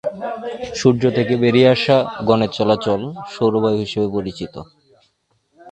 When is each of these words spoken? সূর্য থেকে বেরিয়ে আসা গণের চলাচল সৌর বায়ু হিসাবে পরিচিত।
সূর্য 0.79 1.03
থেকে 1.17 1.33
বেরিয়ে 1.43 1.71
আসা 1.75 1.97
গণের 2.27 2.51
চলাচল 2.57 3.01
সৌর 3.33 3.53
বায়ু 3.63 3.79
হিসাবে 3.83 4.07
পরিচিত। 4.15 4.53